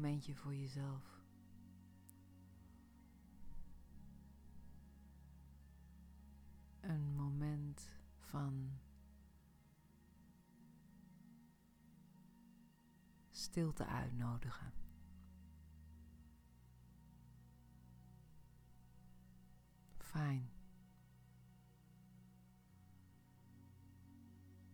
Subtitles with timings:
[0.00, 1.22] momentje voor jezelf.
[6.80, 8.78] Een moment van
[13.30, 14.72] stilte uitnodigen.
[19.98, 20.50] Fijn.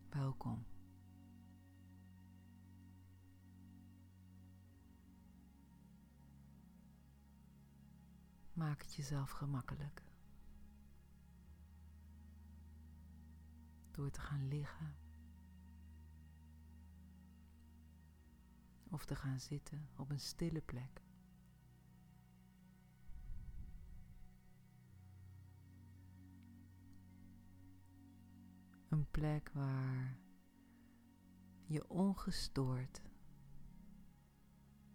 [0.08, 0.75] Welkom.
[8.66, 10.02] Maak het jezelf gemakkelijk.
[13.90, 14.96] Door te gaan liggen.
[18.90, 21.02] Of te gaan zitten op een stille plek.
[28.88, 30.18] Een plek waar
[31.66, 33.02] je ongestoord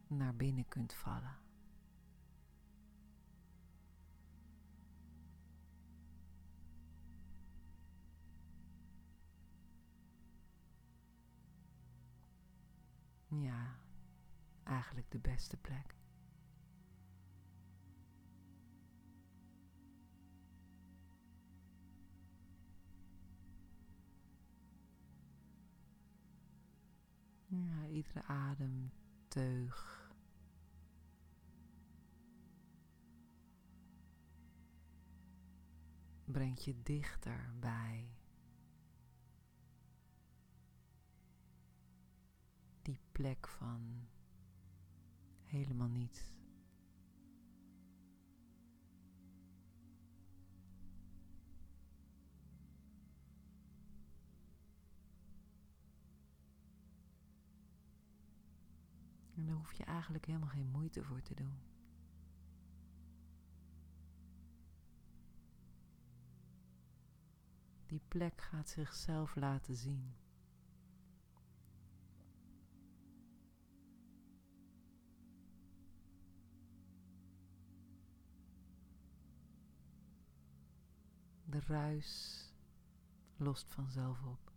[0.08, 1.51] naar binnen kunt vallen.
[14.72, 15.96] Eigenlijk de beste plek.
[27.46, 30.00] Ja, iedere ademteug.
[36.26, 38.16] Brengt je dichter bij
[42.82, 44.08] die plek van
[45.52, 46.20] helemaal niets.
[59.36, 61.54] En daar hoef je eigenlijk helemaal geen moeite voor te doen.
[67.86, 70.14] Die plek gaat zichzelf laten zien.
[81.52, 82.46] De ruis
[83.38, 84.52] lost vanzelf op.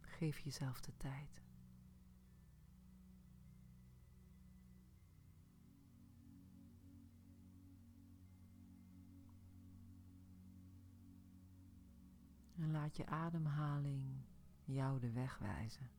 [0.00, 1.42] Geef jezelf de tijd.
[12.54, 14.24] En laat je ademhaling
[14.64, 15.90] jou de weg wijzen.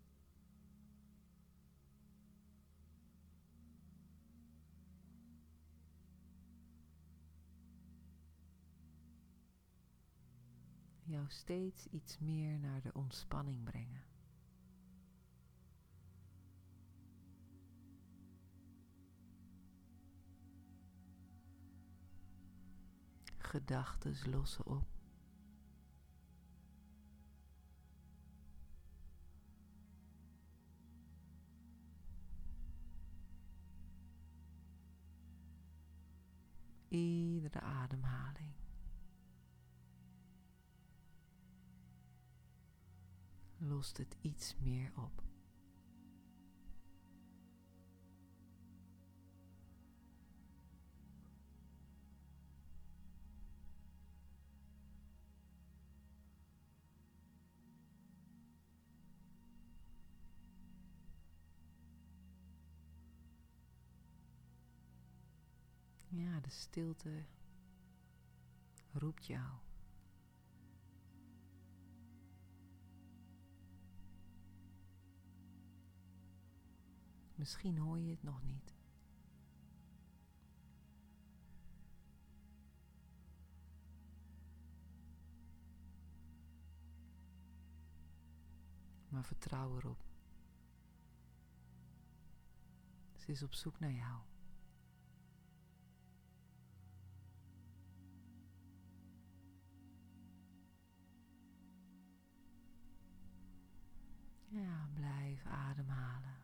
[11.18, 14.06] Jou steeds iets meer naar de ontspanning brengen.
[23.38, 24.97] Gedachten lossen op.
[43.58, 45.26] lost het iets meer op.
[66.10, 67.26] Ja, de stilte
[68.92, 69.67] roept jou.
[77.38, 78.76] Misschien hoor je het nog niet.
[89.10, 90.04] Maar vertrouw erop.
[93.16, 94.22] Ze is op zoek naar jou.
[104.50, 106.37] Ja, blijf ademhalen.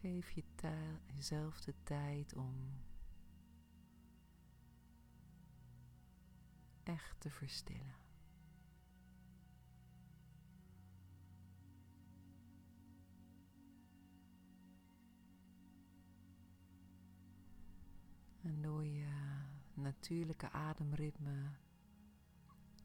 [0.00, 0.44] Geef je
[1.14, 2.80] jezelf de tijd om
[6.82, 8.00] echt te verstillen.
[20.00, 21.50] natuurlijke ademritme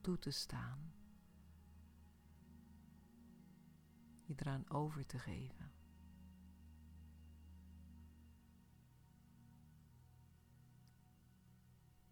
[0.01, 0.93] toe te staan.
[4.23, 5.74] Je eraan over te geven.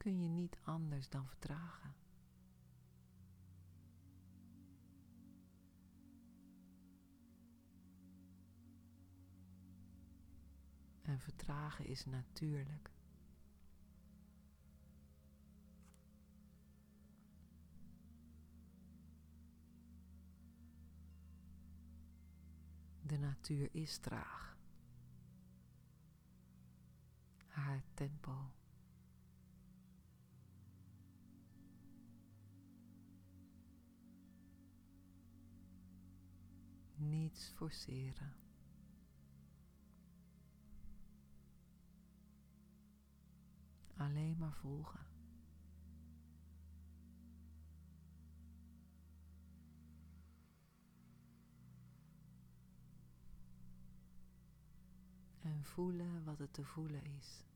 [0.03, 1.95] Kun je niet anders dan vertragen.
[11.01, 12.91] En vertragen is natuurlijk.
[23.01, 24.57] De natuur is traag.
[27.47, 28.51] Haar tempo.
[37.39, 38.35] Forceren.
[43.97, 44.99] Alleen maar volgen.
[55.41, 57.52] En voelen wat het te voelen is.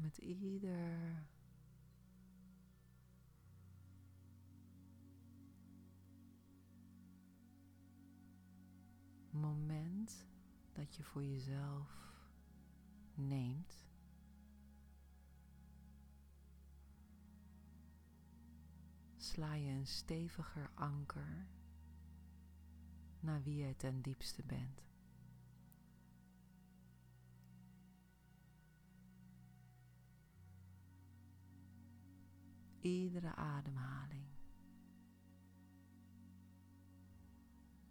[0.00, 1.26] Met ieder
[9.30, 10.26] moment
[10.72, 11.90] dat je voor jezelf
[13.14, 13.84] neemt,
[19.16, 21.46] sla je een steviger anker
[23.20, 24.89] naar wie jij ten diepste bent.
[32.80, 34.30] Iedere ademhaling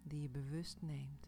[0.09, 1.27] die je bewust neemt.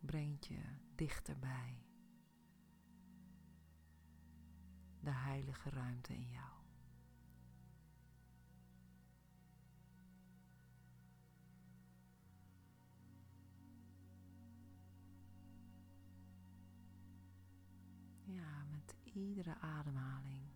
[0.00, 0.60] Brengt je
[0.94, 1.82] dichterbij
[5.00, 6.63] de heilige ruimte in jou.
[19.14, 20.54] Iedere ademhaling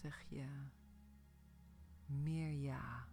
[0.00, 0.46] zeg je
[2.06, 3.06] meer ja.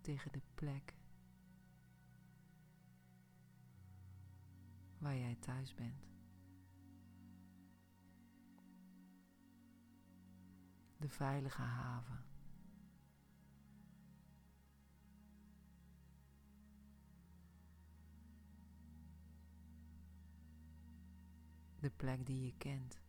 [0.00, 0.94] Tegen de plek
[4.98, 6.10] waar jij thuis bent.
[10.96, 12.31] De veilige haven.
[21.82, 23.00] De plek die je kent.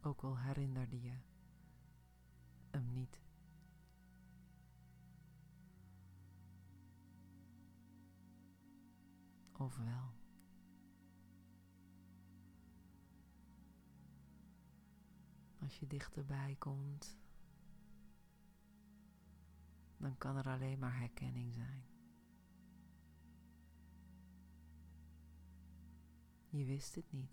[0.00, 1.16] Ook al herinnerde je
[2.70, 3.20] hem niet.
[9.52, 10.14] Of wel.
[15.60, 17.18] Als je dichterbij komt,
[19.96, 21.97] dan kan er alleen maar herkenning zijn.
[26.50, 27.30] Je wist het niet.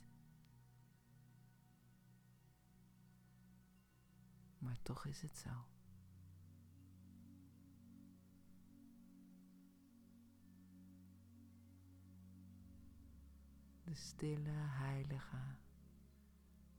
[4.57, 5.49] Maar toch is het zo.
[13.83, 15.55] De stille, heilige,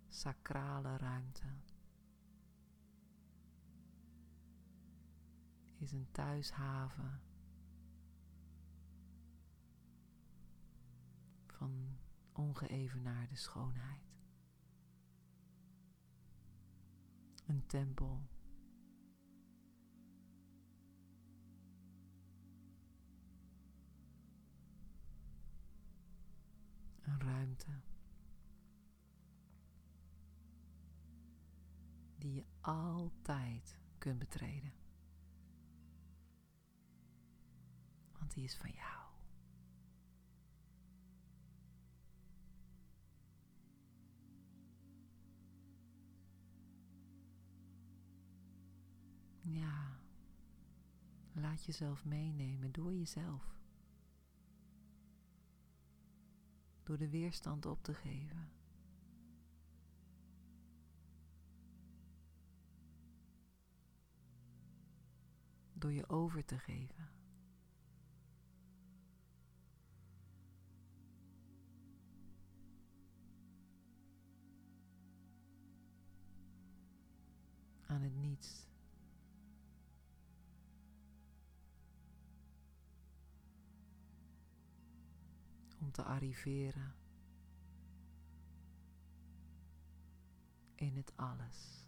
[0.08, 1.46] sacrale ruimte
[5.78, 7.20] is een thuishaven
[11.46, 11.95] van
[12.36, 14.14] ongeëvenaarde schoonheid.
[17.46, 18.28] Een tempel.
[27.00, 27.80] Een ruimte.
[32.18, 34.72] Die je altijd kunt betreden.
[38.18, 39.05] Want die is van jou.
[51.40, 53.56] Laat jezelf meenemen door jezelf.
[56.86, 58.50] door de weerstand op te geven.
[65.72, 67.08] Door je over te geven.
[77.86, 78.66] Aan het niets.
[85.96, 86.94] Te arriveren
[90.74, 91.85] in het alles.